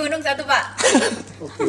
[0.00, 0.64] gunung satu pak.
[1.38, 1.64] Oke.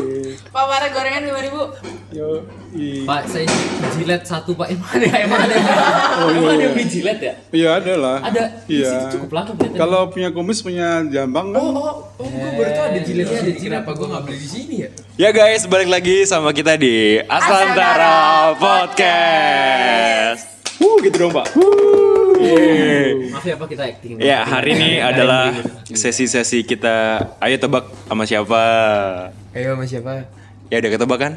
[0.45, 1.61] Pak Mara gorengan lima ribu.
[2.09, 2.43] Yo.
[2.71, 3.47] i- Pak, saya
[3.93, 4.67] jilet satu pak.
[4.69, 5.55] Emang ada, emang ada,
[6.27, 7.33] emang ada yang beli jilet ya?
[7.49, 8.17] Iya ada lah.
[8.21, 8.43] Ada.
[8.63, 9.11] Di Iya.
[9.11, 9.77] cukup laku kelihatan.
[9.77, 11.61] Kalau punya kumis punya jambang kan.
[11.61, 13.63] oh, oh, oh, gue baru tahu ada jiletnya ada jilet.
[13.63, 14.89] Kenapa gue nggak beli di sini ya?
[15.17, 20.50] Ya guys, balik lagi sama kita di Aslantara Podcast.
[20.81, 21.45] Wuh, gitu dong, Pak.
[22.41, 23.29] Yeay.
[23.29, 24.17] Maaf ya pak kita acting.
[24.17, 25.53] Ya, hari ini adalah
[25.85, 28.61] sesi-sesi kita Ayo tebak sama siapa?
[29.53, 30.25] Ayo sama siapa?
[30.73, 31.33] Ya udah ketebak kan?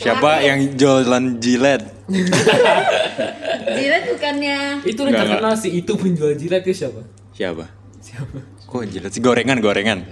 [0.00, 1.84] Siapa yang jualan jilet?
[3.76, 4.58] Jilet bukannya.
[4.88, 7.04] Itu yang terkenal sih itu penjual jilet itu siapa?
[7.36, 7.64] Siapa?
[8.00, 8.38] Siapa?
[8.64, 10.08] Kok jilet sih gorengan gorengan?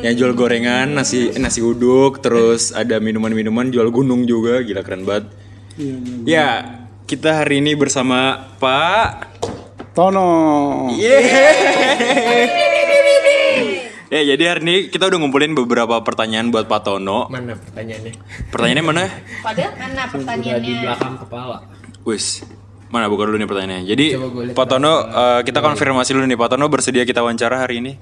[0.00, 5.32] Yang jual gorengan, nasi nasi uduk, terus ada minuman-minuman, jual gunung juga, gila keren banget.
[5.80, 6.16] Iya, iya.
[6.28, 6.48] Ya,
[7.04, 9.36] kita hari ini bersama Pak
[9.92, 10.88] Tono.
[14.14, 17.26] Ya, jadi hari ini kita udah ngumpulin beberapa pertanyaan buat Pak Tono.
[17.28, 18.12] Mana pertanyaannya?
[18.48, 19.04] Pertanyaannya mana?
[19.42, 20.80] Padahal mana Udah di pertanyaannya?
[20.86, 21.56] belakang kepala.
[22.06, 22.46] Wis.
[22.94, 23.86] Mana buka dulu nih pertanyaannya.
[23.90, 24.06] Jadi
[24.54, 27.92] Pak Tono eh, kita konfirmasi dulu nih Pak Tono bersedia kita wawancara hari ini.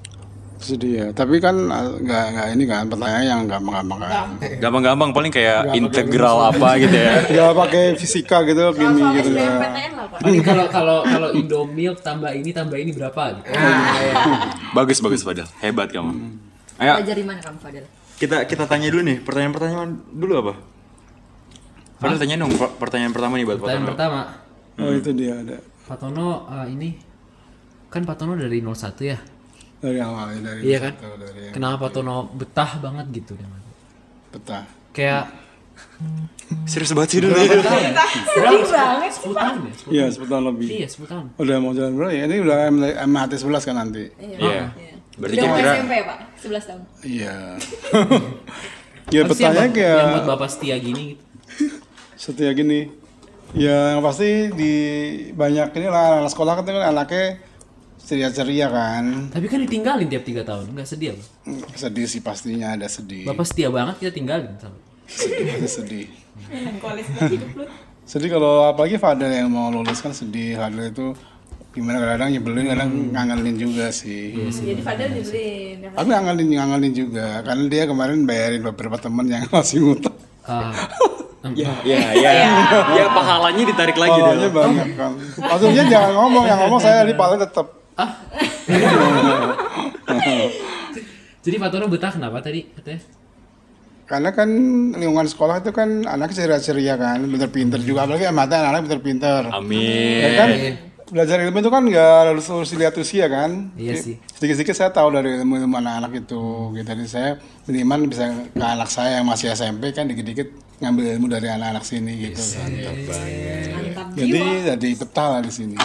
[0.65, 1.11] Ya.
[1.11, 4.11] Tapi kan uh, nggak nggak ini kan pertanyaan yang gampang-gampang kan.
[4.57, 7.13] Gampang-gampang paling kayak integral apa gitu ya.
[7.27, 9.51] Nggak pakai fisika gitu, kimi Soal gitu ya.
[10.39, 13.49] Kalau kalau kalau Indomilk tambah ini tambah ini berapa gitu.
[14.77, 15.43] Bagus bagus Fadil.
[15.59, 16.11] Hebat kamu.
[16.75, 17.85] Ayo Belajar di mana kamu Fadil?
[18.13, 20.53] kita kita tanya dulu nih pertanyaan-pertanyaan dulu apa?
[21.97, 23.91] Fadil tanya dong per- pertanyaan pertama nih buat Pak Pertanyaan Tono.
[23.91, 24.19] pertama,
[24.73, 25.57] Oh itu dia ada.
[25.83, 26.89] Pak Tono eh, ini
[27.87, 28.71] kan Pak Tono dari 01
[29.03, 29.17] ya.
[29.83, 30.93] Dari awal ya, dari Iya kan?
[30.95, 33.59] satu, dari yang Kenapa Pak Tono betah banget gitu dengan
[34.29, 34.59] peta.
[34.91, 35.25] kayak
[36.63, 37.33] Serius banget sih dulu.
[37.33, 39.11] Sedih banget.
[39.11, 39.73] 10 tahun ya?
[39.73, 40.67] 10 Iya, sepuluh tahun lebih.
[40.69, 41.25] Iya, 10 tahun.
[41.35, 42.23] Udah mau jalan berapa ya?
[42.23, 42.57] Ini udah
[43.03, 44.03] MHT 11 kan nanti.
[44.15, 44.69] Iya.
[45.13, 46.17] Berarti Udah mau kira-kira SMP ya pak?
[46.37, 46.81] 11 tahun.
[47.03, 47.35] Iya.
[49.13, 51.23] ya buat- kayak yang buat Bapak setia gini gitu.
[52.15, 52.79] setia gini.
[53.53, 54.73] Ya yang pasti di
[55.31, 57.37] banyak ini lah anak sekolah kan kan anaknya
[58.03, 59.31] ceria-ceria kan.
[59.31, 61.23] Tapi kan ditinggalin tiap 3 tahun, enggak sedih apa?
[61.73, 63.23] Sedih sih pastinya ada sedih.
[63.25, 64.77] Bapak setia banget kita tinggalin sama.
[65.07, 66.07] Sedih, ada sedih.
[68.03, 70.59] Sedih kalau apalagi Fadel yang mau lulus kan sedih.
[70.59, 71.15] Fadel itu
[71.73, 74.35] gimana kadang-kadang nyebelin, kadang ngangelin juga sih.
[74.51, 75.77] Jadi Fadil dibeliin.
[75.87, 75.89] ya?
[75.95, 80.15] Aku ngangelin ngangelin juga karena dia kemarin bayarin beberapa teman yang masih ngutang.
[80.43, 80.75] Ah,
[81.55, 82.31] ya ya ya.
[82.99, 84.51] Ya pahalanya ditarik lagi dong.
[84.51, 85.11] banyak kan.
[85.39, 87.82] Maksudnya jangan ngomong, yang ngomong saya di paling tetap.
[91.43, 93.01] jadi Pak Tono betah kenapa tadi katanya?
[94.03, 94.49] Karena kan
[94.93, 98.03] lingkungan sekolah itu kan anaknya ceria-ceria kan, pinter-pinter juga.
[98.03, 99.47] Apalagi mata anak pinter-pinter.
[99.47, 100.73] Ya kan Amin.
[101.07, 103.71] belajar ilmu itu kan nggak harus harus dilihat usia kan.
[103.79, 104.19] Iya sih.
[104.35, 106.43] Sedikit-sedikit saya tahu dari ilmu-ilmu anak-anak itu.
[106.75, 106.83] Gitu.
[106.83, 107.29] Jadi saya
[107.63, 110.51] minimal bisa ke anak saya yang masih SMP kan dikit-dikit
[110.83, 112.69] ngambil ilmu dari anak-anak sini gitu kan.
[113.71, 114.67] Mantap Jadi jiwa.
[114.75, 115.77] jadi betah lah di sini.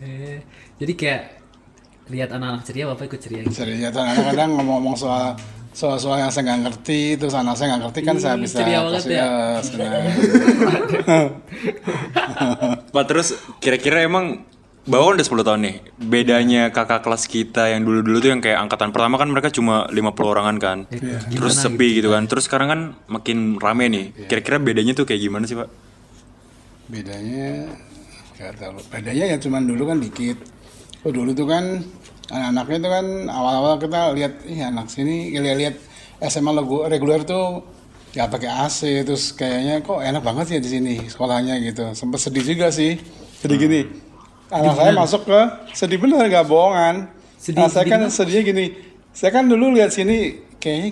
[0.00, 0.44] Eh,
[0.80, 1.22] jadi kayak
[2.10, 3.62] lihat anak-anak ceria Bapak ikut ceria gitu.
[3.62, 5.38] Ceria tuh kadang-kadang ngomong-ngomong soal
[5.70, 9.02] soal-soal yang saya nggak ngerti terus anak saya nggak ngerti kan saya bisa ceria banget
[9.06, 9.28] kasih ya.
[9.62, 10.02] senang.
[12.94, 14.48] Pak terus kira-kira emang
[14.80, 15.76] Bawa udah 10 tahun nih.
[16.02, 20.02] Bedanya kakak kelas kita yang dulu-dulu tuh yang kayak angkatan pertama kan mereka cuma 50
[20.18, 20.78] orangan kan.
[21.30, 22.24] Terus sepi gitu kan.
[22.26, 24.26] Terus sekarang kan makin rame nih.
[24.26, 25.68] Kira-kira bedanya tuh kayak gimana sih, Pak?
[26.90, 27.70] bedanya
[28.36, 30.38] nggak tahu bedanya ya cuman dulu kan dikit
[31.00, 31.64] oh dulu tuh kan
[32.28, 35.76] anak-anaknya tuh kan awal-awal kita lihat ih anak sini lihat-lihat
[36.22, 37.64] SMA logo reguler tuh
[38.12, 41.94] ya pakai AC terus kayaknya kok enak banget ya di sini sekolahnya gitu.
[41.94, 42.98] Sempet sedih juga sih
[43.40, 43.80] sedih gini.
[44.50, 45.40] Anak saya masuk ke
[45.72, 47.06] sedih bener nggak bohongan.
[47.38, 48.14] Sedih- Nah, saya sedih kan kenapa?
[48.14, 48.66] sedihnya gini
[49.10, 50.18] saya kan dulu lihat sini
[50.58, 50.90] kayaknya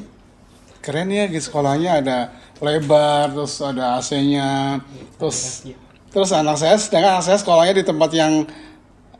[0.81, 2.19] keren ya di sekolahnya ada
[2.59, 4.81] lebar terus ada AC-nya
[5.15, 5.63] terus
[6.09, 8.43] terus anak saya sedangkan anak saya sekolahnya di tempat yang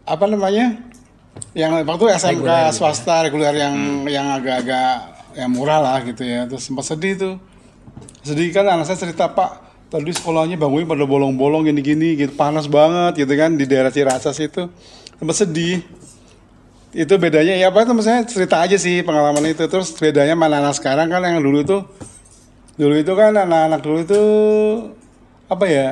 [0.09, 0.81] apa namanya?
[1.55, 6.49] Yang waktu SMK swasta reguler yang yang agak-agak yang murah lah gitu ya.
[6.49, 7.35] Terus sempat sedih tuh.
[8.25, 13.25] Sedih kan anak saya cerita pak tadi sekolahnya bangunnya pada bolong-bolong gini-gini gitu panas banget
[13.25, 14.67] gitu kan di daerah Ciracas itu.
[15.21, 15.85] Sempat sedih.
[16.91, 19.63] Itu bedanya ya apa itu maksudnya cerita aja sih pengalaman itu.
[19.69, 21.79] Terus bedanya mana anak sekarang kan yang dulu itu
[22.79, 24.23] dulu itu kan anak-anak dulu itu
[25.51, 25.89] apa ya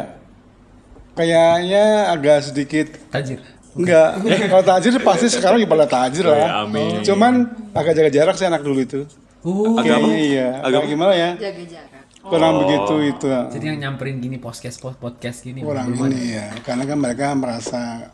[1.17, 3.41] kayaknya agak sedikit Tajir.
[3.77, 4.11] Enggak.
[4.49, 7.05] Kalau tajir pasti sekarang pada tajir Oh, ya, lah amin.
[7.05, 7.33] cuman
[7.73, 9.01] agak jaga jarak sih anak dulu itu.
[9.47, 10.09] Oh, Agak apa?
[10.11, 10.59] iya.
[10.59, 11.31] Agak agak gimana ya?
[11.39, 12.03] Jaga jarak.
[12.27, 13.27] kurang begitu itu.
[13.31, 15.63] Jadi yang nyamperin gini podcast podcast gini.
[15.63, 18.11] kurang ini ya karena kan mereka merasa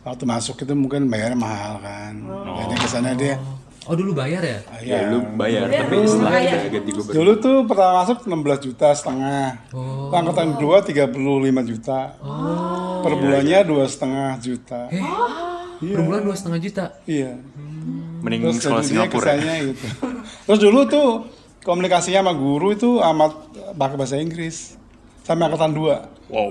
[0.00, 2.14] waktu masuk itu mungkin bayarnya mahal kan.
[2.62, 3.42] Jadi ke sana dia
[3.88, 4.58] Oh dulu bayar ya?
[4.84, 7.14] Ya lu bayar, tapi setelah kita ganti gubernur.
[7.16, 9.46] Dulu tuh pertama masuk 16 juta setengah.
[9.72, 10.12] Oh.
[10.12, 11.16] Angkatan kedua 35
[11.64, 11.98] juta.
[13.00, 14.80] Per bulannya dua setengah juta.
[14.92, 15.00] Eh,
[15.80, 16.84] per bulan dua setengah juta.
[17.08, 17.40] Iya.
[18.20, 19.24] Mending Terus sekolah Singapura.
[19.24, 19.24] ya.
[19.40, 19.86] kesannya gitu.
[20.44, 21.08] Terus dulu tuh
[21.64, 23.32] komunikasinya sama guru itu amat
[23.80, 24.76] pakai bahasa Inggris.
[25.30, 25.86] Sampai angkatan 2.
[26.26, 26.50] Wow.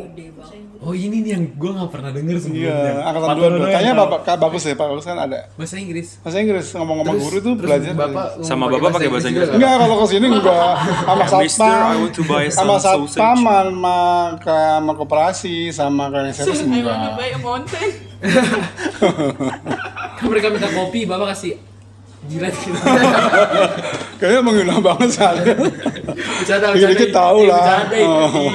[0.80, 2.72] Oh ini nih yang gue nggak pernah denger sebelumnya.
[2.72, 3.44] Iya, angkatan Pak 2.
[3.44, 3.94] Tono yang Kayaknya.
[3.94, 5.40] Bapak Kak bagus ya, Pak Bagus kan ada.
[5.52, 6.08] bahasa Inggris.
[6.20, 7.92] Bahasa Inggris ngomong-ngomong guru tuh Terus belajar.
[7.94, 11.48] bapak Sama bapak pakai bahasa Inggris juga Enggak, kalau ke sini enggak sama Mister, I
[11.52, 12.00] satpam.
[12.00, 13.20] want to buy Sama some satpam sausage.
[13.20, 14.00] sama
[14.40, 17.14] ke sama koperasi sama kayak service I want to enggak.
[17.20, 17.90] buy a mountain.
[20.16, 21.56] Kan mereka minta kopi, bapak kasih
[22.28, 22.76] jilat gitu.
[24.20, 25.44] Kayaknya menghina banget saya.
[26.40, 27.60] Bercanda, Dikit-dikit tahu Iya, lah.
[27.60, 28.08] Bercanda ini.
[28.08, 28.52] Oh.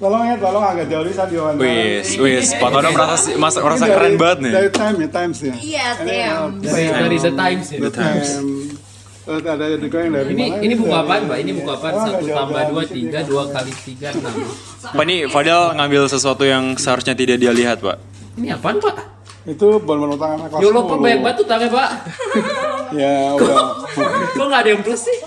[0.00, 1.60] Tolong ya, tolong agak jauh di saat diwawancara.
[1.60, 4.52] Wis, wis, Pak Tono merasa mas merasa keren banget nih.
[4.56, 5.54] Dari time ya, Times ya.
[5.54, 6.50] Iya, damn.
[6.64, 7.78] Dari The Times ya.
[7.84, 8.28] The Times.
[9.20, 11.38] Terus ada juga yang dari Ini ini buku apaan, Mbak?
[11.44, 11.92] Ini buku apaan?
[11.92, 13.28] Oh, Satu tambah dua tiga ya.
[13.28, 14.34] dua kali tiga enam.
[14.80, 18.00] Pak ini Fadel ngambil sesuatu yang seharusnya tidak dia lihat, Pak.
[18.40, 18.96] Ini apaan, Pak?
[19.44, 21.04] Itu bon-bon utang anak kelas Ya Pak, 10.
[21.04, 21.90] banyak banget Pak.
[22.90, 23.56] Ya, udah.
[24.32, 25.18] Kok nggak ada yang plus sih?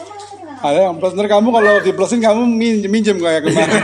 [0.64, 1.12] Ada yang plus.
[1.12, 3.82] Ntar kamu kalau di plusin kamu min- minjem kayak kemarin.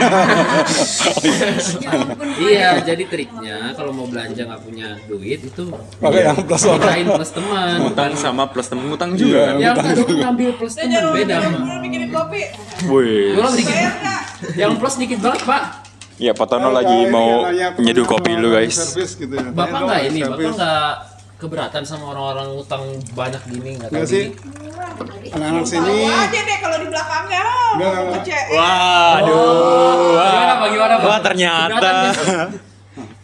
[2.40, 5.64] Iya, jadi triknya kalau mau belanja nggak punya duit itu
[6.00, 6.88] Pakai yang plus orang.
[6.88, 7.76] lain plus teman.
[7.84, 9.54] Utang sama plus temen utang juga kan.
[9.60, 11.36] Yang tadi kan ngambil plus teman beda.
[12.88, 13.36] Wih.
[14.56, 15.62] Yang plus dikit banget, Pak.
[16.16, 18.76] Ya Pak Tono lagi Kayak mau nyeduh kopi dulu guys.
[18.76, 19.52] Service gitu ya.
[19.52, 20.36] Bapak nggak ini, service.
[20.36, 20.92] Bapak nggak
[21.40, 22.84] keberatan sama orang-orang utang
[23.16, 24.24] banyak gini nggak tahu Nggak sih?
[25.32, 25.96] Anak-anak sini.
[26.04, 27.44] Tahu aja deh kalau di belakangnya.
[27.48, 28.22] Enggak, enggak, enggak.
[28.22, 28.38] Kece.
[28.52, 30.12] Waduh.
[30.20, 30.68] Gimana, Pak?
[30.68, 31.08] Gimana, Pak?
[31.08, 31.76] Wah ternyata.
[31.80, 32.48] Nggak?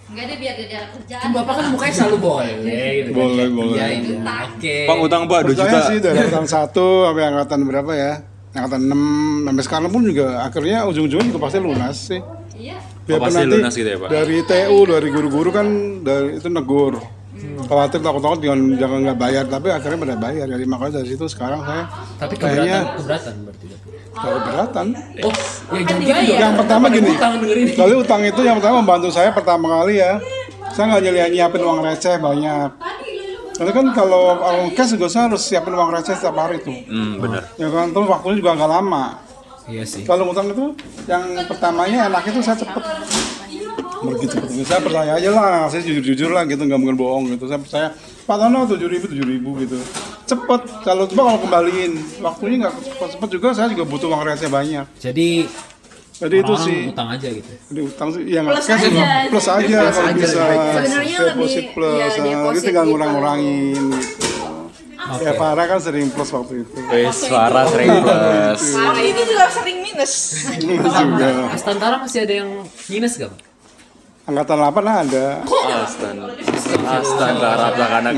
[0.06, 1.28] Enggak deh biar dia kerjaan.
[1.36, 3.10] Bapak kan mukanya selalu boleh gitu.
[3.12, 3.16] kan.
[3.20, 3.76] Boleh, boleh.
[3.76, 4.34] Iya, iya.
[4.48, 4.76] Oke.
[4.88, 5.88] Pak utang Pak 2 Percaya juta.
[5.92, 8.12] sih dari angkatan 1 sampai angkatan berapa ya?
[8.56, 12.20] Angkatan 6 sampai sekarang pun juga akhirnya ujung-ujungnya juga pasti lunas sih.
[12.56, 12.78] Iya.
[13.04, 14.08] Biarpun pasti lunas gitu ya, Pak?
[14.08, 15.66] Dari TU, dari guru-guru kan
[16.00, 16.96] dari itu negur.
[17.66, 20.46] Khawatir takut-takut jangan jangan nggak bayar, tapi akhirnya pada bayar.
[20.46, 21.84] Jadi makanya dari situ sekarang saya
[22.16, 23.66] Tapi kayaknya keberatan, keberatan berarti.
[24.16, 24.86] keberatan.
[25.20, 25.32] Oh,
[25.72, 26.38] ya jangan gitu dong.
[26.38, 27.34] Yang pertama gini, Utang
[27.76, 30.12] kali utang itu yang pertama membantu saya pertama kali ya.
[30.70, 32.70] Saya nggak nyeli- nyiapin uang receh banyak.
[33.56, 36.76] Karena kan kalau uang cash juga saya harus siapin uang receh setiap hari tuh.
[36.86, 37.48] Hmm, benar.
[37.56, 39.04] Ya kan, terus waktunya juga nggak lama.
[39.66, 40.04] Iya sih.
[40.04, 40.64] Kalau ngutang itu
[41.04, 42.84] yang pertamanya enak itu saya cepet
[44.08, 47.44] begitu cepet saya percaya aja lah saya jujur jujur lah gitu nggak mungkin bohong gitu
[47.44, 47.88] saya percaya
[48.22, 49.76] Pak Tono tujuh ribu tujuh ribu gitu
[50.24, 54.48] cepet kalau coba kalau kembaliin waktunya nggak cepet cepet juga saya juga butuh uang receh
[54.48, 55.46] banyak Jadi
[56.16, 57.44] jadi itu sih utang aja gitu.
[57.68, 59.02] jadi utang sih ya nggak Plus cash aja.
[59.28, 60.40] plus aja Plus kalau aja bisa.
[60.80, 62.14] Sebenarnya deposit lebih- plus ya, nah,
[62.48, 62.90] jadi tinggal gitu.
[62.90, 64.24] ngurang-ngurangin gitu.
[65.06, 65.22] Oke.
[65.22, 68.62] ya Farah kan sering plus waktu itu Wis Farah sering plus.
[68.74, 70.12] Tapi ini juga sering minus.
[70.58, 72.50] juga Astantara masih ada yang
[72.88, 73.30] minus gak?
[74.26, 75.26] Angkatan 8 ada
[75.86, 76.26] Astaga.
[76.98, 78.12] Astaga, saya anak.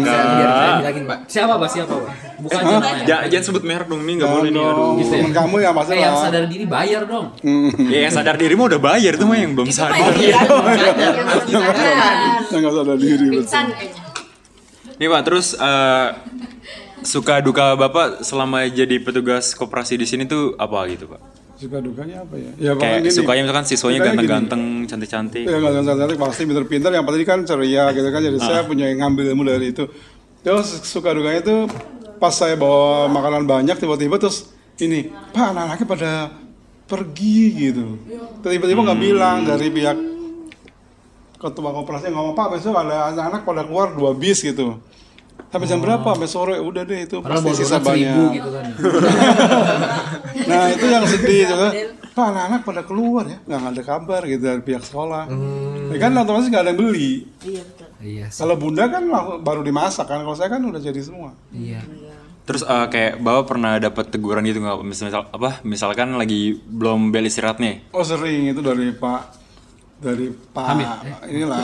[0.81, 1.19] bilangin Pak.
[1.29, 1.69] Siapa Pak?
[1.69, 2.13] Siapa Pak?
[2.39, 3.05] Bukan Eh, namanya.
[3.05, 4.63] jangan, jangan sebut merek dong, nih nggak boleh nih.
[4.63, 4.93] Aduh.
[4.97, 5.29] Gitu ya?
[5.35, 6.23] kamu ya pasti Eh, yang lah.
[6.23, 7.27] sadar diri bayar dong.
[7.89, 10.13] Ya yang sadar diri mah udah bayar tuh mah yang belum sadar.
[10.17, 10.39] Iya.
[12.49, 13.45] Yang nggak sadar diri betul.
[13.45, 14.03] Kayaknya.
[14.97, 16.07] Nih Pak, terus eh,
[17.03, 21.21] suka duka Bapak selama jadi petugas koperasi di sini tuh apa gitu Pak?
[21.59, 22.51] Suka dukanya apa ya?
[22.57, 23.11] Ya Kayak gini.
[23.11, 25.43] sukanya misalkan siswanya ganteng-ganteng, cantik-cantik.
[25.43, 26.91] Ya nggak cantik pasti pinter-pinter.
[26.91, 28.21] Yang pasti kan ceria gitu kan.
[28.23, 28.47] Jadi Ah.
[28.47, 29.91] saya punya yang ngambil ilmu dari itu.
[30.39, 31.57] Terus suka dukanya itu
[32.17, 36.13] pas saya bawa makanan banyak tiba-tiba terus ini Pak anak-anaknya pada
[36.87, 37.99] pergi gitu.
[38.41, 39.07] Tiba-tiba nggak Hmm.
[39.11, 39.99] bilang dari pihak
[41.35, 44.79] ketua koperasi ngomong Pak besok ada anak-anak pada keluar dua bis gitu.
[45.49, 46.05] Sampai jam berapa?
[46.05, 48.31] Sampai sore udah deh itu Padahal pasti bawa sisa banyak.
[48.37, 48.65] gitu kan.
[50.49, 51.69] Nah itu yang sedih juga.
[52.09, 55.31] Pak anak-anak pada keluar ya, nggak ada kabar gitu dari pihak sekolah.
[55.95, 57.11] Ya kan otomatis nggak ada yang beli.
[58.03, 58.43] Iya sih.
[58.43, 59.07] Kalau bunda kan
[59.39, 61.31] baru dimasak kan, kalau saya kan udah jadi semua.
[61.55, 61.79] Iya.
[62.43, 64.81] Terus eh, kayak Bapak pernah dapat teguran gitu nggak?
[64.83, 65.61] Misal, misal apa?
[65.63, 67.87] Misalkan lagi belum bel istirahat nih.
[67.93, 69.21] Oh sering itu dari Pak
[69.99, 70.87] dari Pak Hamid,
[71.27, 71.59] inilah.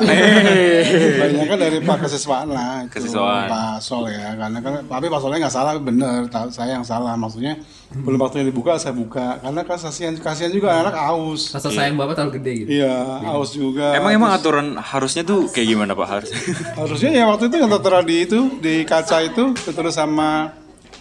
[1.23, 2.83] Banyak kan dari Pak kesiswaan lah.
[2.83, 3.47] Itu, Kesiswaan.
[3.47, 4.35] Pak Sol ya.
[4.35, 5.73] Karena kan tapi Pak Solnya nggak salah.
[5.79, 6.26] Bener.
[6.50, 7.14] Saya yang salah.
[7.14, 7.62] Maksudnya
[7.95, 9.38] belum waktunya dibuka saya buka.
[9.38, 12.69] Karena kan kasihan kasihan juga anak aus Rasa sayang Bapak terlalu gede gitu.
[12.83, 13.95] iya aus juga.
[13.95, 16.07] Emang emang aturan harusnya tuh kayak gimana Pak?
[16.11, 16.41] Harusnya?
[16.83, 20.50] Harusnya ya waktu itu yang tertera di itu di kaca itu terus sama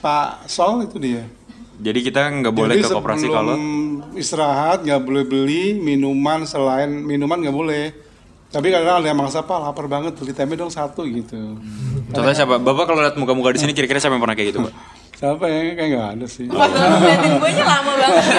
[0.05, 1.25] Pak Sol itu dia.
[1.83, 3.55] Jadi kita nggak boleh Jadi ke koperasi sebelum kalau
[4.15, 7.85] istirahat nggak boleh beli minuman selain minuman nggak boleh.
[8.53, 11.59] Tapi kadang ada yang maksa pak lapar banget beli tempe dong satu gitu.
[12.13, 12.55] Contohnya siapa?
[12.61, 14.73] Bapak kalau lihat muka-muka di sini kira-kira siapa yang pernah kayak gitu, Pak?
[15.23, 15.59] Siapa ya?
[15.71, 16.45] Kayak nggak ada sih.
[16.51, 18.23] Pas ngeliatin gue nya lama banget.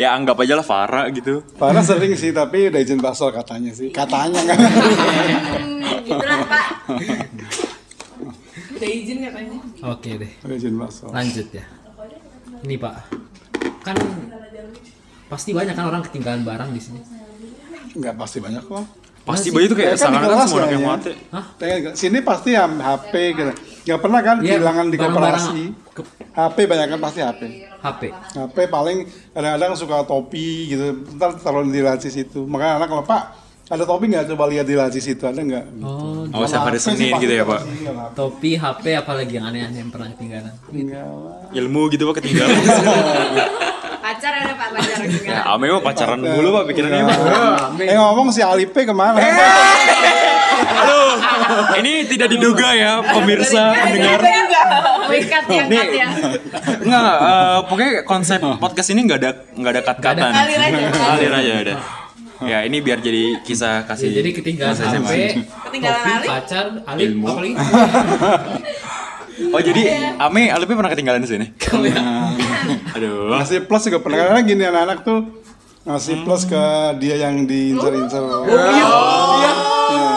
[0.00, 1.44] Ya anggap aja lah Farah gitu.
[1.60, 3.92] Farah sering sih, tapi udah izin basol katanya sih.
[3.92, 4.56] Katanya kan.
[4.56, 6.66] Hmm, gitulah pak.
[8.80, 9.58] Udah izin katanya.
[9.86, 10.30] Oke deh.
[10.48, 10.80] Izin.
[10.80, 11.64] Lanjut ya.
[12.64, 12.94] Ini Pak.
[13.84, 13.96] Kan
[15.28, 17.00] pasti banyak kan orang ketinggalan barang di sini.
[17.92, 18.84] Nggak pasti banyak kok.
[19.20, 21.12] Pasti bayi itu kayak kan kelas semua yang mati.
[21.28, 21.44] Hah?
[21.92, 23.52] Sini pasti ya HP gitu.
[23.84, 25.60] Nggak pernah kan Iya, kehilangan di koperasi.
[25.92, 27.40] ke- HP banyak kan pasti HP.
[27.84, 28.02] HP.
[28.32, 29.04] HP paling
[29.36, 31.04] kadang-kadang suka topi gitu.
[31.20, 32.48] Ntar taruh di laci situ.
[32.48, 33.22] Makanya anak kalau Pak
[33.70, 35.64] ada topi nggak coba lihat di laci situ ada nggak?
[35.78, 37.60] Oh, Oh, siapa hari Senin gitu ya, Pak?
[38.14, 40.54] topi, HP, apalagi yang aneh-aneh yang pernah ketinggalan.
[40.70, 41.54] Enggak lah.
[41.54, 42.54] Ilmu gitu Pak ketinggalan.
[44.00, 47.18] Pacar ada pak pacar ya, Ame mah pacaran dulu Pak pikirannya Pak.
[47.78, 49.22] Eh ngomong si Alipe ke mana?
[49.22, 51.14] Aduh,
[51.78, 54.18] ini tidak diduga ya pemirsa pendengar.
[55.06, 55.62] Wikat ya.
[56.82, 60.32] Enggak, eh, pokoknya konsep podcast ini nggak ada nggak ada kat-katan.
[60.32, 60.86] Ngalir aja.
[60.90, 61.78] Ngalir aja udah.
[62.40, 64.08] Ya ini biar jadi kisah Ya, kasih.
[64.10, 64.72] jadi ketinggalan.
[64.72, 65.12] HP,
[65.62, 66.26] Ketinggalan topi, Ali.
[66.26, 67.26] pacar, alif, Ilmu.
[67.26, 67.54] apalagi
[69.50, 69.82] Oh jadi
[70.18, 71.46] Ame Alpi pernah ketinggalan di sini?
[72.94, 73.32] Aduh.
[73.32, 75.20] ngasih plus juga pernah kadang gini anak-anak tuh
[75.82, 76.64] ngasih plus ke
[76.98, 78.20] dia yang diincer-incer.
[78.20, 79.52] Oh iya.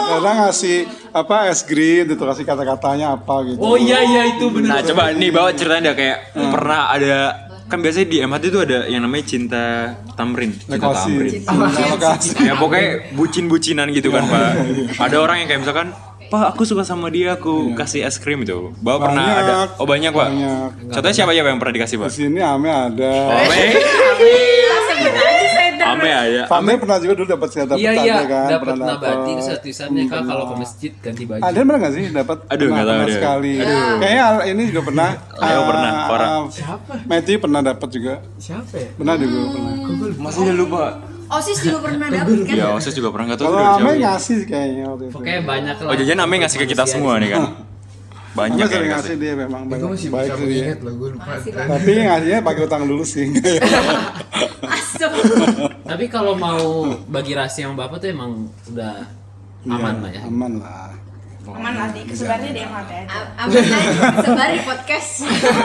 [0.06, 0.76] Kadang ngasih
[1.10, 3.58] apa es green itu kasih kata-katanya apa gitu.
[3.58, 4.68] Oh iya iya itu benar.
[4.70, 7.43] Nah coba nih bawa ceritain deh kayak pernah ada
[7.74, 9.64] kan biasanya di MHT itu ada yang namanya cinta
[10.14, 11.42] tamrin, cinta tamrin.
[12.38, 14.50] Ya pokoknya bucin-bucinan gitu kan pak.
[15.02, 15.90] Ada orang yang kayak misalkan,
[16.24, 18.72] Pak aku suka sama dia, aku kasih es krim itu.
[18.80, 19.56] Bapak pernah ada?
[19.76, 20.28] Oh banyak pak.
[20.30, 20.68] Banyak.
[20.94, 22.08] Contohnya siapa ya yang pernah dikasih pak?
[22.08, 23.12] Di sini Ame ada.
[23.44, 23.60] Ame,
[25.84, 26.42] Sebut aja saya Ame ada.
[26.46, 30.20] Fame pernah juga dulu dapat dapat Iya iya, kan, dapat pernah nabati terus tulisannya kak
[30.24, 31.40] kalau ke masjid ganti baju.
[31.40, 32.38] Ada pernah nggak sih dapat?
[32.46, 33.14] Aduh, nggak tahu deh.
[33.14, 33.52] sekali.
[33.94, 35.08] Kayaknya Al- ini juga pernah.
[35.44, 36.28] Ayo, pernah, Ah, Farah.
[36.30, 36.42] ah,
[37.04, 38.14] Matthew pernah dapat juga.
[38.36, 38.88] Siapa ya?
[38.94, 39.72] Pernah juga pernah.
[40.18, 40.84] Masih lupa.
[41.24, 42.54] Osis juga pernah dapet kan?
[42.54, 44.02] Ya Osis juga pernah nggak tahu Kalau Ame siapa.
[44.06, 45.14] ngasih kayaknya waktu itu.
[45.14, 45.88] Pokoknya banyak lah.
[45.88, 47.44] Oh jajan Ame ngasih ke kita semua nih kan.
[48.34, 49.14] Banyak yang ngasih.
[49.14, 50.50] dia memang banyak masih baik bisa sih dia.
[50.50, 51.32] mengingat loh, gue lupa.
[51.38, 53.24] Tapi ngasihnya pakai utang dulu sih.
[55.90, 59.04] Tapi kalau mau bagi rahasia sama bapak tuh emang udah
[59.64, 60.22] aman lah ya.
[60.24, 60.90] Aman lah.
[61.44, 63.20] Aman lah di kesebarnya di MHT aja.
[63.36, 65.10] A- Aman aja sebar di podcast.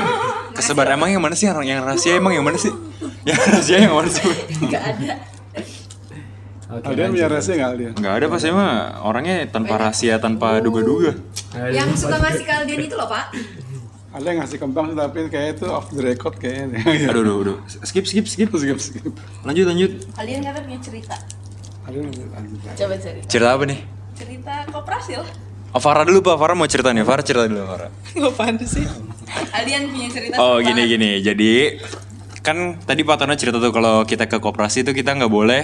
[0.59, 2.71] Kesebar emang yang mana sih orang yang rahasia emang yang mana sih?
[3.23, 4.27] Yang rahasia yang mana sih?
[4.67, 5.13] Gak ada.
[6.69, 6.85] Oke.
[6.85, 7.89] Ada yang punya rahasia nggak dia?
[7.97, 8.69] Enggak ada pas emang
[9.01, 11.17] orangnya tanpa rahasia, tanpa duga-duga.
[11.73, 13.33] Yang suka ngasih kalian itu loh pak.
[14.09, 16.81] Ada yang ngasih kembang tapi kayak itu off the record kayaknya.
[17.13, 17.57] Aduh, aduh, aduh.
[17.89, 18.49] Skip, skip, skip.
[18.49, 19.13] skip skip.
[19.45, 19.91] Lanjut, lanjut.
[20.17, 21.15] Kalian kata punya cerita.
[21.85, 22.09] Ada yang
[22.73, 23.25] Coba cerita.
[23.29, 23.79] Cerita apa nih?
[24.17, 25.29] Cerita koperasi lah.
[25.69, 26.35] Oh, Farah dulu, Pak.
[26.41, 27.05] Farah mau cerita nih.
[27.05, 27.89] Farah cerita dulu, Farah.
[28.17, 28.85] Gak pantas sih.
[29.53, 31.21] Kalian punya cerita Oh, gini gini.
[31.21, 31.77] Jadi
[32.41, 35.63] kan tadi Pak Tono cerita tuh kalau kita ke koperasi itu kita nggak boleh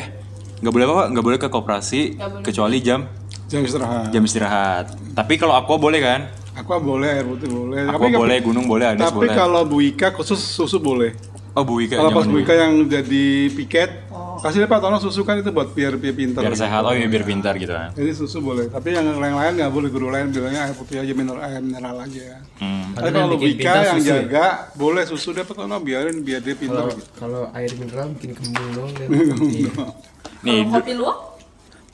[0.62, 1.04] nggak boleh apa?
[1.10, 3.10] Nggak boleh ke koperasi kecuali jam
[3.50, 4.14] jam istirahat.
[4.14, 4.86] jam istirahat.
[5.18, 6.30] Tapi kalau aqua boleh kan?
[6.56, 7.84] Aqua boleh, air putih boleh.
[7.84, 9.36] Aqua nggak- boleh, gunung boleh, Tapi boleh.
[9.36, 11.12] kalau Bu Ika khusus susu boleh.
[11.52, 11.96] Oh, Bu Ika.
[11.98, 12.36] Kalau pas Bu.
[12.38, 14.08] Ika yang jadi piket,
[14.38, 16.42] kasih dia Pak Tono susu kan itu buat biar biar pintar.
[16.42, 16.80] biar sehat.
[16.82, 17.92] Oh, iya biar pintar gitu kan.
[17.92, 19.88] Jadi susu boleh, tapi yang lain-lain nggak boleh.
[19.90, 22.44] Guru lain bilangnya air putih aja mineral air mineral aja.
[22.58, 22.92] Hmm.
[22.92, 24.16] Tapi kalau Wika pintar yang susu ya?
[24.18, 26.88] jaga, boleh susu dia Pak Tono biarin biar dia pintar.
[26.88, 29.08] Kalau kalau air mineral bikin kembung doang dan
[30.46, 31.35] Nih, kopi luwak,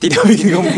[0.02, 0.68] tidak bikin kamu.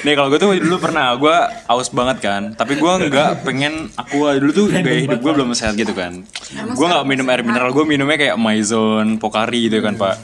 [0.00, 1.36] Nih kalau gue tuh dulu pernah, gue
[1.68, 2.42] aus banget kan.
[2.56, 6.24] Tapi gue nggak pengen aqua dulu tuh gaya hidup gue belum sehat gitu kan.
[6.72, 10.16] Gue nggak minum air mineral, gue minumnya kayak Maison, Pokari gitu kan pak.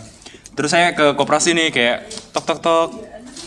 [0.57, 2.91] Terus saya ke koperasi nih kayak tok tok tok.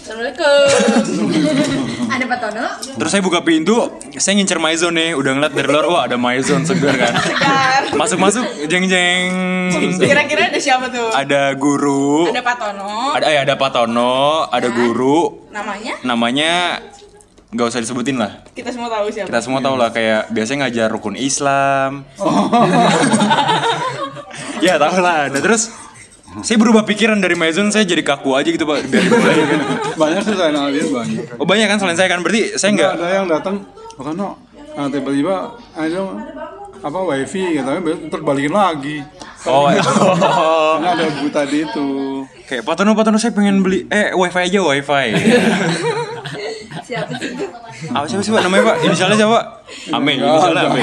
[0.05, 1.97] Assalamualaikum.
[2.09, 2.65] Ada Pak Tono.
[2.97, 3.75] Terus saya buka pintu,
[4.15, 5.13] saya ngincer Maison nih.
[5.13, 7.13] Udah ngeliat dari luar, wah ada Maison segar kan.
[7.93, 9.29] Masuk masuk, jeng jeng.
[9.95, 11.09] Kira-kira ada siapa tuh?
[11.09, 12.93] Ada guru, Ada Pak Tono.
[13.13, 16.51] ada ya ada Pak Tono, ada guru, Namanya namanya
[17.49, 19.25] nggak usah disebutin lah kita semua tahu siapa.
[19.25, 22.05] kita semua tahu lah kayak biasanya ngajar rukun Islam
[24.61, 25.71] ya tahu lah nah terus
[26.45, 29.59] saya berubah pikiran dari Maison saya jadi kaku aja gitu pak biar kan
[29.97, 31.23] Banyak sih saya dia banyak.
[31.41, 33.55] oh banyak kan selain saya kan berarti saya Enggak nggak ada yang datang,
[33.97, 34.29] Pak Tono,
[34.77, 35.35] nah, tiba-tiba
[35.73, 36.01] ada
[36.79, 39.03] apa wifi gitu, tapi ntar balikin lagi.
[39.49, 39.71] oh, oh.
[40.79, 41.87] Karena ada bu tadi itu.
[42.47, 45.05] kayak Pak Tono Pak Tono saya pengen beli eh wifi aja wifi
[46.89, 47.29] Siapa sih?
[47.93, 49.39] apa siapa sih pak namanya pak inisialnya siapa
[49.93, 50.81] Ame inisialnya Ame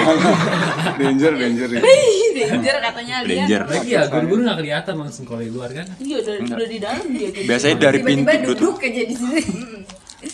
[1.03, 1.69] danger, danger.
[1.83, 3.43] Ih, danger katanya dia.
[3.43, 5.87] Danger Iya, guru-guru nggak kelihatan langsung kalau di luar kan.
[5.99, 7.29] Iya, udah, udah di dalam dia.
[7.35, 7.43] tuh.
[7.43, 9.43] biasanya dari pintu Tiba-tiba tuh duduk aja di sini.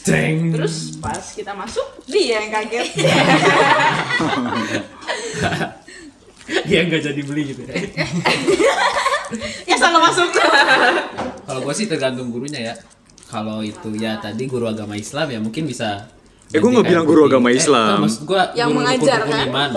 [0.04, 0.36] Ceng.
[0.54, 2.88] Terus pas kita masuk, dia yang kaget.
[6.42, 7.62] Dia nggak jadi beli gitu.
[9.64, 10.28] ya salah masuk.
[11.46, 12.74] Kalau gue sih tergantung gurunya ya.
[13.32, 16.04] Kalau itu ya tadi guru agama Islam ya mungkin bisa.
[16.52, 17.88] Eh, gua nggak ganti bilang guru agama Eh, Islam.
[17.88, 19.44] kan maksud gua Yang guru mengajar, kan?
[19.48, 19.68] iman.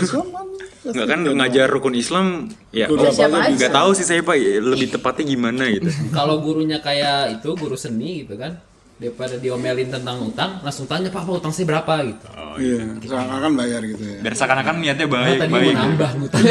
[0.00, 0.46] Islam kan
[0.86, 2.26] Nggak kan ngajar rukun Islam
[2.70, 6.78] ya Guru oh, siapa nggak tahu sih saya pak lebih tepatnya gimana gitu Kalau gurunya
[6.78, 8.54] kayak itu guru seni gitu kan.
[8.96, 12.26] Daripada diomelin tentang utang, langsung tanya Pak, Pak utang saya berapa gitu.
[12.56, 14.18] Iya, seakan-akan bayar gitu ya.
[14.24, 16.44] biar seakan-akan niatnya Oh, baik tadi baik mau nambah ngutang.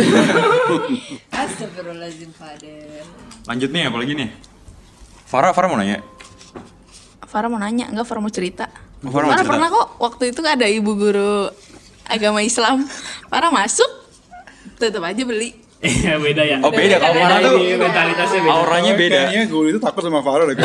[1.33, 3.01] Astagfirullahaladzim, Father.
[3.45, 4.29] lanjut nih apalagi nih
[5.25, 6.05] Farah Farah mau nanya
[7.35, 8.71] Farah mau nanya, enggak Farah mau cerita.
[9.03, 9.45] Oh, Farah cerita.
[9.45, 11.51] pernah kok waktu itu ada ibu guru
[12.07, 12.87] agama Islam.
[13.27, 13.89] Farah masuk,
[14.77, 15.51] tetap aja beli.
[15.83, 16.57] Iya beda ya.
[16.63, 18.53] oh beda kalau Farah tuh Ini mentalitasnya beda.
[18.55, 20.55] auranya beda Kayaknya guru itu takut sama Farah deh.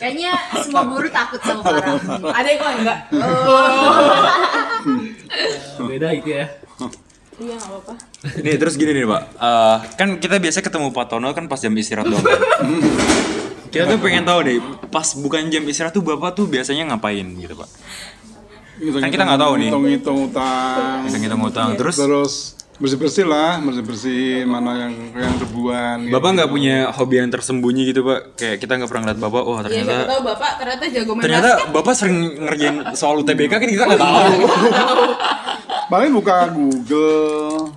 [0.00, 0.32] kayaknya.
[0.62, 1.98] Semua guru takut sama Farah.
[2.38, 2.98] Ada yang kok enggak?
[5.82, 6.46] Beda gitu ya.
[7.32, 7.92] Iya, apa-apa.
[8.38, 11.74] nih terus gini nih pak Eh, kan kita biasa ketemu Pak Tono kan pas jam
[11.74, 12.38] istirahat doang kan?
[13.72, 17.54] Kita tuh pengen tahu deh pas bukan jam istirahat tuh bapak tuh biasanya ngapain gitu
[17.54, 17.70] pak
[18.72, 19.70] Kan kita nggak tahu nih.
[19.70, 21.06] Hitung-hitung utang.
[21.06, 22.34] kita kita ngutang terus Terus
[22.74, 26.02] bersih-bersih lah, bersih-bersih mana yang yang debuan.
[26.02, 26.10] gitu.
[26.10, 29.58] bapak nggak punya hobi yang tersembunyi gitu pak kayak kita nggak pernah ngeliat bapak wah
[29.60, 31.70] Iya, ternyata siapa tahu Bapak ternyata jago main ternyata basket.
[31.70, 34.34] bapak sering ngerjain soal UTBK kan kita nggak tahu
[35.92, 37.70] Paling buka Google.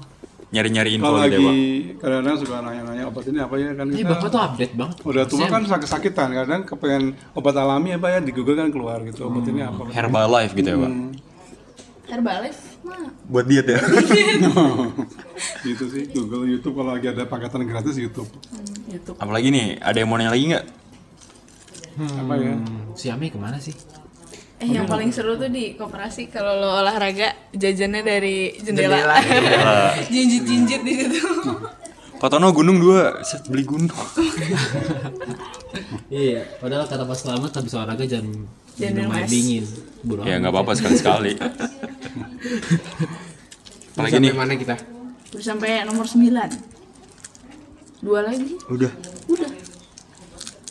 [0.55, 1.45] Nyari-nyari info Kalau gitu ya pak?
[1.45, 4.95] lagi kadang-kadang suka nanya-nanya obat ini apa ya kan Eh kita bapak tuh update banget.
[5.03, 9.27] udah tua kan sakit-sakitan kadang kepengen obat alami apa ya di Google kan keluar gitu
[9.27, 9.83] obat ini apa?
[9.89, 10.91] Herbalife gitu ya pak?
[12.05, 12.61] Herbalife?
[12.81, 13.09] Mah.
[13.25, 13.81] buat diet ya?
[15.65, 18.29] Gitu sih Google YouTube kalau lagi ada paketan gratis YouTube.
[18.87, 19.17] YouTube.
[19.17, 20.65] apalagi nih ada yang mau nanya lagi nggak?
[21.97, 22.53] Apa ya?
[22.93, 23.73] Si Ame ke mana sih?
[24.55, 29.19] Eh yang paling seru tuh di koperasi kalau lo olahraga jajannya dari jendela.
[30.13, 31.19] Jinjit-jinjit di situ.
[32.15, 33.91] Pak Tono gunung dua set beli gunung
[36.07, 39.65] Iya, padahal kata Pak Selamat habis olahraga jangan Jangan minum air dingin.
[39.99, 41.31] Bodo ya nggak apa-apa sekali sekali
[43.91, 44.75] apalagi nih Sampai mana kita?
[45.27, 46.23] Terus sampai nomor 9.
[47.99, 48.55] Dua lagi.
[48.71, 48.91] udah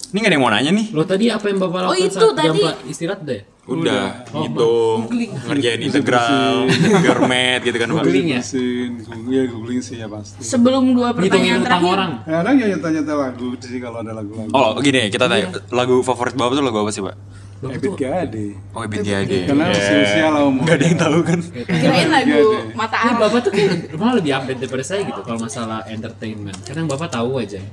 [0.08, 2.14] ini nggak ada yang mau nanya nih Lo tadi apa yang Bapak Oh, lakukan itu
[2.16, 2.60] saat tadi.
[2.86, 3.42] istirahat deh?
[3.64, 5.08] Udah ngitung
[5.48, 6.68] ngerjain integral
[7.00, 7.88] garmet gitu kan.
[7.88, 8.40] Pak Googling ya?
[8.44, 10.40] Bersihin, Google, ya googling sih ya pasti.
[10.44, 11.88] Sebelum dua pertanyaan terakhir.
[11.88, 12.12] orang.
[12.28, 14.52] kadang ya tanya-tanya lagu sih kalau ada lagu-lagu?
[14.52, 15.48] Oh gini kita tanya.
[15.72, 17.16] Lagu favorit bapak tuh lagu apa sih pak?
[17.64, 18.46] Ebit Gade.
[18.76, 21.40] Oh Ebit Giade karena usia lah umur nggak ada yang tahu kan?
[21.64, 22.40] Kirain lagu
[22.76, 23.20] mata Ini Arab.
[23.24, 26.58] Bapak tuh kayak malah lebih update daripada saya gitu kalau masalah entertainment.
[26.68, 27.64] Kadang Bapak tahu aja.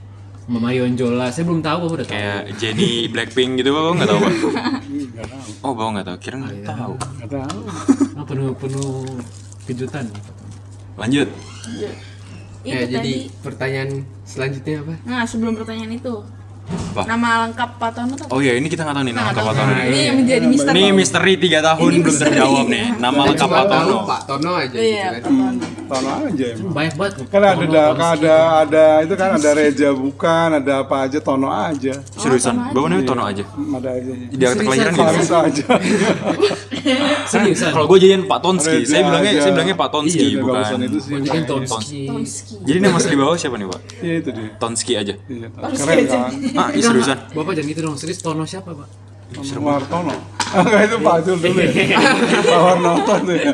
[0.48, 2.12] Mama Yonjola, saya belum tahu udah tahu.
[2.12, 4.50] kayak Jenny Blackpink gitu bapak nggak tahu tahu
[5.66, 7.60] oh bapak nggak tahu kira nggak tahu nggak tahu
[8.14, 8.92] Oh, penuh penuh
[9.64, 10.06] kejutan.
[10.94, 11.30] lanjut
[11.64, 11.88] Itu
[12.64, 12.94] Ya, jadi
[13.26, 13.42] tadi.
[13.42, 13.90] pertanyaan
[14.22, 14.94] selanjutnya apa?
[15.04, 16.14] Nah, sebelum pertanyaan itu.
[16.72, 17.02] Apa?
[17.06, 18.28] Nama lengkap Pak Tono tuh.
[18.28, 20.76] oh iya ini kita nggak tahu nih nama lengkap Pak Tono Ini yang menjadi misteri.
[20.76, 22.30] ini misteri tiga tahun Ini belum misteri.
[22.32, 25.54] terjawab nih nama lengkap cuma Pak Tono Pak Tono aja Iya, gitu Pak kan.
[25.54, 25.68] Tono.
[25.92, 27.14] Tono aja emang Banyak banget.
[27.26, 27.82] kan ada ada
[28.12, 33.06] ada ada itu kan ada Reja bukan ada apa aja Tono aja seriusan bapak namanya
[33.06, 35.66] Tono aja ada aja di akte kelahiran gitu aja
[37.24, 37.72] Seriusan.
[37.72, 40.54] Kalau gue jadian Pak Tonski, saya bilangnya saya bilangnya Pak Tonski Iya, bukan.
[40.56, 42.02] bagusan itu sih Ini kan Tonski.
[42.64, 43.80] Jadi nama asli bawah siapa nih Pak?
[44.02, 45.14] iya itu dia Tonski aja.
[45.16, 46.22] iya keren kan
[46.62, 47.18] Ah, iya seriusan.
[47.32, 47.96] Bapak jangan gitu dong.
[47.98, 48.88] Serius Tono siapa, Pak?
[49.32, 50.12] Wartono
[50.52, 51.72] Enggak itu Pak Jul dulu ya
[52.44, 53.48] Pak Warnoto tuh ya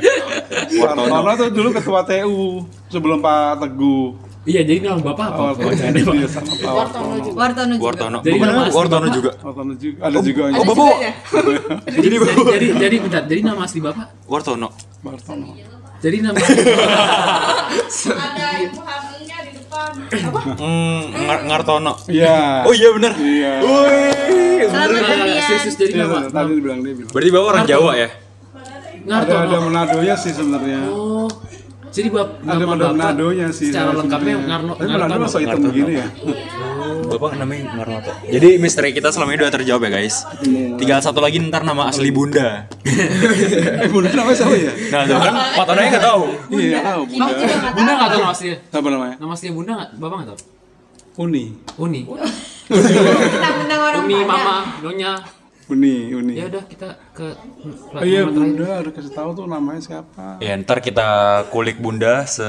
[0.73, 4.17] Wartono tuh dulu ketua TU sebelum Pak Teguh
[4.47, 5.59] Iya, jadi nama Bapak apa?
[5.59, 7.83] Wartono sama Pak Wartono Wartono juga.
[7.83, 8.17] Wartono.
[8.23, 9.13] Jadi nama asli Wartono Bapak?
[9.13, 9.31] juga.
[9.37, 10.63] Wartono juga ada juga Oh, ya.
[10.65, 10.97] Bapak.
[11.93, 12.15] Jadi,
[12.47, 13.21] jadi, jadi, bentar.
[13.27, 14.07] Jadi nama asli Bapak?
[14.25, 14.73] Wartono.
[15.03, 15.45] Wartono
[15.99, 16.55] Jadi nama Ada
[18.63, 19.16] ibu depan.
[19.88, 20.39] Apa?
[20.54, 21.93] Hmm, Ngar- Ngartono.
[22.08, 23.13] iya Oh iya benar.
[23.15, 24.67] iya Wih.
[24.67, 25.43] Selamat kalian.
[25.43, 26.28] serius jadi Iya, nama.
[26.28, 28.10] tadi dibilang dia bilang Berarti Bapak orang Jawa ya?
[28.10, 28.13] ada
[29.08, 29.58] ada Ngartono.
[29.65, 31.28] Menadonya sih sebenarnya Oh.
[31.97, 35.60] Jadi bap ada nama Manado Bapak Menadonya sih Secara lengkapnya Ngarno tapi Manado masa hitam
[35.67, 36.07] gini ya
[37.07, 38.12] Bapak namanya Ngarnoto.
[38.27, 40.27] Jadi misteri kita selama ini udah terjawab ya guys.
[40.75, 42.67] Tinggal satu lagi ntar nama asli Bunda.
[42.83, 46.23] eh bunda namanya siapa ya Nah, tuh kan Pak Tononya nggak tahu.
[46.51, 47.25] iya nggak tahu bunda
[47.71, 48.57] Bunda nggak tahu nama aslinya.
[48.69, 49.89] apa namanya Nama aslinya Bunda nggak?
[49.95, 50.39] Bapak nggak tahu?
[51.17, 51.43] Uni
[51.77, 52.01] Uni.
[52.67, 54.27] Mentang-mentang orang Uni, Padang.
[54.29, 55.12] Mama, Nyonya.
[55.67, 56.39] Uni, Uni.
[56.39, 57.27] Ya udah kita ke
[57.91, 58.23] Oh iya.
[58.23, 60.39] Bunda harus kasih tahu tuh namanya siapa.
[60.39, 61.03] Ya ntar kita
[61.51, 62.47] kulik bunda se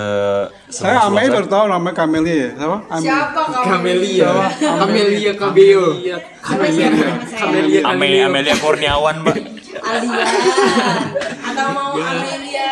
[0.70, 2.50] Saya Amei seluas- baru tahu namanya Kamelia ya.
[2.54, 2.76] Siapa?
[2.86, 3.02] Amei.
[3.02, 3.42] Siapa?
[3.66, 4.30] Kamelia.
[4.78, 5.84] Kamelia Kabeo.
[6.38, 6.88] Kamelia.
[7.34, 9.36] Kamelia Ame Amelia Kurniawan mbak.
[9.78, 10.24] Alia.
[11.42, 12.70] Atau mau Amelia?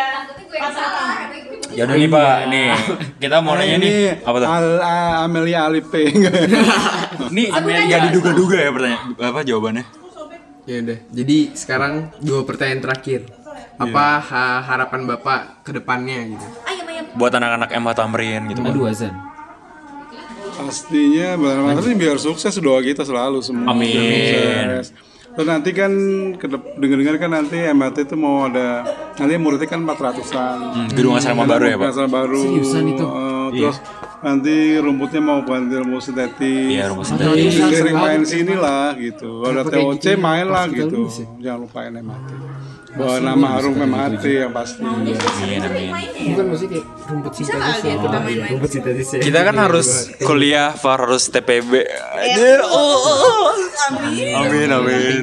[1.77, 2.67] Ya udah nih pak, nih
[3.21, 4.49] kita mau nanya nih apa tuh?
[4.49, 4.67] Al,
[5.27, 6.07] Amelia Alipe.
[7.29, 10.06] Nih nggak diduga-duga ya pertanyaan apa jawabannya?
[10.67, 10.99] Ya udah.
[11.09, 13.21] Jadi sekarang dua pertanyaan terakhir.
[13.77, 16.47] Apa ha- harapan Bapak ke depannya gitu?
[16.65, 17.05] Ayam ayam.
[17.15, 18.61] Buat anak-anak MH Tamrin gitu.
[18.61, 19.15] Aduh azan.
[20.57, 23.71] Pastinya benar ini biar sukses doa kita selalu semua.
[23.71, 24.81] Amin.
[25.37, 25.93] Terus nanti kan
[26.35, 30.59] kedep- dengar-dengar kan nanti MHT itu mau ada nanti muridnya kan 400-an.
[30.73, 31.89] Hmm, gedung asrama baru ya pak?
[31.93, 32.41] Asrama baru.
[32.41, 33.05] Seriusan itu?
[33.05, 33.77] Eh, terus
[34.27, 36.75] nanti rumputnya mau ganti rumput sintetis.
[36.75, 37.77] Iya Jadi sendiri.
[37.79, 39.47] sering main sini lah gitu.
[39.47, 40.19] Kalau ada TOC gitu ya?
[40.19, 41.07] main lah gitu.
[41.07, 41.27] ya?
[41.47, 42.31] Jangan lupain MHT.
[42.97, 44.83] Bawa nama harum MHT yang pasti.
[44.83, 45.15] Amin
[45.63, 45.91] amin.
[46.35, 47.79] Bukan maksudnya kayak rumput sintetis.
[48.51, 49.21] Rumput sintetis ya.
[49.23, 51.87] Kita kan harus kuliah, Far harus TPB.
[52.19, 53.55] Anjir, oh, oh, oh.
[54.43, 55.23] Amin amin.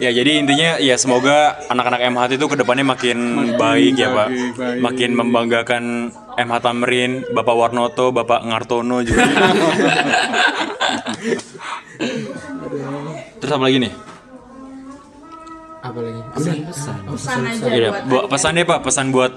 [0.00, 3.18] Ya jadi intinya ya semoga anak-anak MHT itu ke depannya makin
[3.54, 4.78] baik ya pak, baik, baik.
[4.80, 5.84] makin membanggakan
[6.34, 9.20] MH Tamrin, Bapak Warnoto, Bapak Ngartono juga.
[13.36, 13.92] Terus apa lagi nih?
[15.80, 16.20] Apa lagi?
[16.32, 16.96] Pesan pesan.
[17.06, 19.32] Pesan aja Iya, buat bu- pesannya pak, pesan buat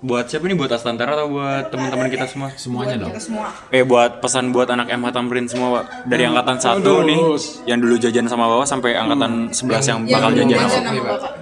[0.00, 0.56] buat siapa nih?
[0.56, 2.48] Buat Astantara atau buat teman-teman kita semua?
[2.56, 3.12] Semuanya dong.
[3.20, 3.52] semua.
[3.68, 7.20] Eh buat pesan buat anak MH Tamrin semua pak Dari angkatan satu nih
[7.68, 11.32] Yang dulu jajan sama bawah Sampai angkatan 11 yang bakal jajan sama Jajan sama bapak.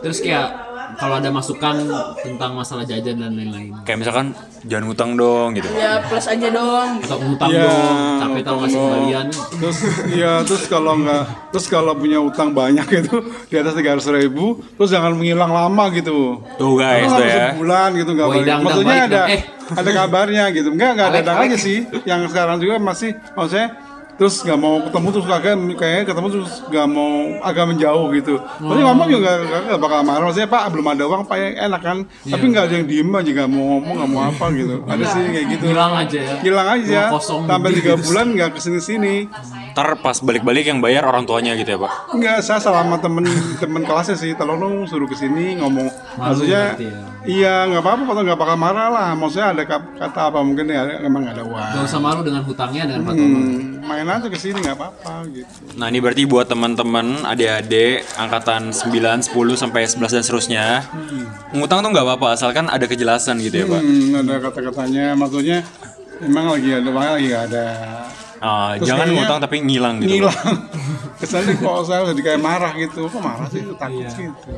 [0.00, 0.69] Terus kayak
[1.00, 1.74] kalau ada masukan
[2.20, 3.72] tentang masalah jajan dan lain-lain.
[3.88, 4.26] Kayak misalkan
[4.60, 6.88] Jangan ngutang dong gitu Ya plus aja dong.
[7.00, 7.64] Atau ngutang Iya.
[7.64, 9.26] dong, capek tau ngasih kembalian.
[9.32, 9.78] Terus
[10.12, 13.16] ya terus kalau nggak terus kalau punya utang banyak itu
[13.48, 16.44] di atas tiga ribu terus jangan menghilang lama gitu.
[16.60, 18.46] Tuh guys tuh ya sebulan gitu nggak balik.
[18.60, 19.22] Maksudnya ada.
[19.32, 19.42] Eh.
[19.70, 20.68] ada kabarnya gitu.
[20.74, 21.86] Enggak enggak ada aja sih.
[22.04, 23.79] Yang sekarang juga masih maksudnya
[24.20, 28.34] terus nggak mau ketemu terus kagak kayaknya ketemu terus nggak mau agak menjauh gitu.
[28.60, 30.24] Maksudnya ngomong juga nggak nggak bakal marah.
[30.28, 31.98] Maksudnya Pak belum ada uang Pak yang enak kan.
[32.28, 34.76] Tapi nggak ada yang diem aja nggak mau ngomong nggak mau apa gitu.
[34.84, 35.64] Ada sih kayak gitu.
[35.72, 36.34] Hilang aja ya.
[36.44, 37.00] Hilang aja.
[37.16, 37.78] Sampai gitu.
[37.80, 39.14] tiga bulan nggak ke sini sini.
[39.70, 43.22] Ntar pas balik-balik yang bayar orang tuanya gitu ya pak Enggak, saya selama temen
[43.62, 45.86] temen kelasnya sih, tolong dong suruh ke sini ngomong.
[46.18, 46.90] Maksudnya, ya.
[47.22, 49.08] iya nggak apa-apa, kalau nggak bakal marah lah.
[49.14, 51.86] Maksudnya ada kata apa mungkin ya emang nggak ada Gak uang.
[51.86, 53.38] usah malu dengan hutangnya dengan Pak Tono.
[53.38, 55.52] Hmm, main aja ke sini nggak apa-apa gitu.
[55.76, 60.64] Nah ini berarti buat teman-teman adik-adik Angkatan 9, 10 sampai 11 dan seterusnya
[61.50, 65.62] Ngutang tuh nggak apa-apa asalkan ada kejelasan gitu ya pak Hmm, ada kata-katanya, maksudnya
[66.18, 67.64] emang lagi ada uangnya lagi nggak ada.
[68.40, 70.08] Ah, Terus Jangan kayaknya ngutang tapi ngilang gitu.
[70.10, 70.48] Ngilang.
[71.20, 73.00] Kesannya kok saya jadi kayak marah gitu.
[73.04, 73.60] Kok marah sih?
[73.76, 74.50] Takut gitu.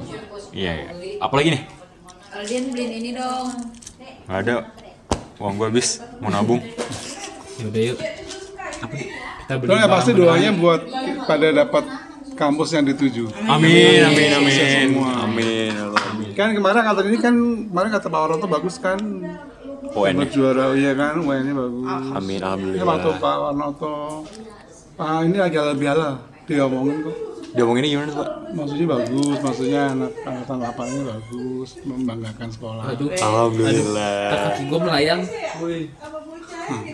[0.55, 0.89] Iya iya
[1.19, 1.63] Apalagi nih?
[2.31, 3.51] Aldian beliin ini dong.
[4.31, 4.55] Nggak ada
[5.37, 6.63] Uang gue habis Mau nabung
[7.59, 7.99] Ya udah yuk.
[8.83, 10.81] Kita beli ya pasti doanya buat
[11.27, 11.85] pada dapat
[12.35, 13.31] kampus yang dituju.
[13.47, 15.11] Amin amin amin Sukses semua.
[15.29, 17.35] Amin Allah, amin Kan kemarin kata ini kan
[17.69, 18.99] kemarin kata Pak Waroto bagus kan
[19.93, 21.87] UN juara iya kan UN-nya bagus.
[22.17, 22.49] Amin Ini waktu
[22.81, 23.95] alhamdulillah Pak Warnoto
[24.97, 26.09] Pak ini lagi halal bihala
[26.49, 27.17] diomongin kok.
[27.53, 28.29] Ini gimana pak?
[28.57, 32.85] Maksudnya bagus, maksudnya anak angkatan 8 ini bagus, membanggakan sekolah.
[32.97, 35.21] Aduh, Alhamdulillah kaki gue melayang.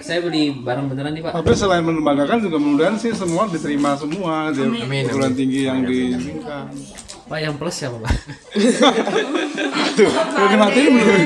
[0.00, 1.32] Saya beli barang beneran nih Pak.
[1.36, 4.62] Tapi selain membanggakan juga mudah-mudahan sih semua diterima semua di
[5.04, 6.72] perguruan tinggi yang diinginkan.
[7.28, 8.12] Pak yang plus siapa Pak?
[10.00, 11.20] Tuh, udah dimatiin belum?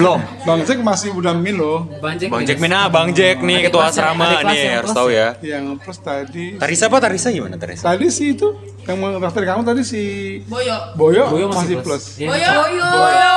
[0.00, 1.84] Belum Bang Jack masih udah min loh.
[2.00, 2.32] Bang Jack.
[2.32, 2.58] Bang nih, Jack.
[2.64, 3.88] Mina, Bang Jack nih ketua ya?
[3.92, 5.28] asrama nih yang harus tahu ya.
[5.44, 7.92] Yang plus tadi Tarisa apa Tarisa gimana Tarisa?
[7.92, 8.56] Tadi sih itu
[8.88, 10.02] yang mendaftar kamu tadi si
[10.48, 10.96] Boyo.
[10.96, 12.04] Boyo, Boyo masih, masih plus.
[12.16, 12.28] Iya.
[12.32, 12.52] Boyo.
[12.88, 13.32] Boyo.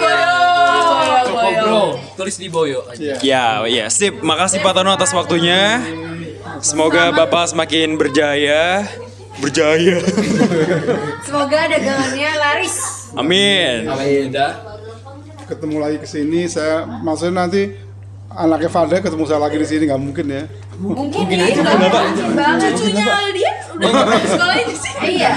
[0.00, 0.39] Boyo.
[1.60, 1.84] Bro,
[2.16, 3.16] tulis di Boyo aja.
[3.16, 3.16] Iya.
[3.20, 4.18] Ya, ya, sip.
[4.22, 5.82] Makasih Pak Tono atas waktunya.
[6.60, 8.84] Semoga Bapak semakin berjaya.
[9.40, 10.02] Berjaya.
[11.26, 12.76] Semoga dagangannya laris.
[13.16, 13.88] Amin.
[13.88, 14.48] Beda.
[15.48, 17.74] Ketemu lagi ke sini saya maksudnya nanti
[18.30, 20.44] anaknya Fadel ketemu saya lagi di sini nggak mungkin ya.
[20.80, 22.08] Mungkin ini kenapa?
[22.32, 22.72] banget.
[22.72, 24.88] Cucunya Aldian udah sekolah ini sih.
[25.00, 25.32] Iya.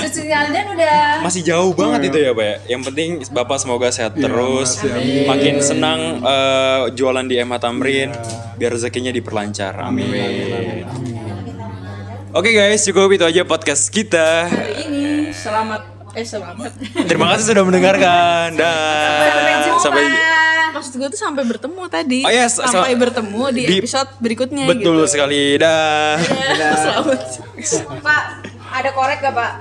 [0.00, 2.56] Cucunya Aldian udah Masih jauh banget itu ya, Pak ya.
[2.76, 4.84] Yang penting Bapak semoga sehat terus.
[5.24, 8.10] Makin senang eh, jualan di MH Tamrin
[8.60, 9.72] biar rezekinya diperlancar.
[9.80, 10.84] Amin.
[12.34, 14.50] Oke guys, cukup itu aja podcast kita.
[14.50, 16.72] Hari ini selamat eh selamat.
[17.10, 20.04] Terima kasih sudah mendengarkan dan sampai
[20.74, 22.20] maksud gue tuh sampai bertemu tadi.
[22.22, 25.10] Oh, yes, sampai bertemu di, di- episode berikutnya Betul gitu.
[25.10, 25.58] sekali.
[25.58, 26.18] Dah.
[26.78, 27.20] Selamat.
[27.98, 28.22] Pak,
[28.74, 29.52] ada korek gak pak?